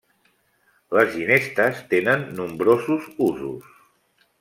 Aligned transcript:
Les 0.99 1.11
ginestes 1.17 1.85
tenen 1.95 2.27
nombrosos 2.41 3.15
usos. 3.31 3.71